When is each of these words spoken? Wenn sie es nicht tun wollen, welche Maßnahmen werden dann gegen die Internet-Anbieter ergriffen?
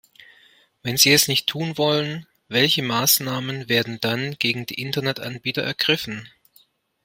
Wenn 0.81 0.97
sie 0.97 1.11
es 1.11 1.27
nicht 1.27 1.45
tun 1.45 1.77
wollen, 1.77 2.25
welche 2.47 2.81
Maßnahmen 2.81 3.69
werden 3.69 3.99
dann 4.01 4.33
gegen 4.39 4.65
die 4.65 4.81
Internet-Anbieter 4.81 5.61
ergriffen? 5.61 6.27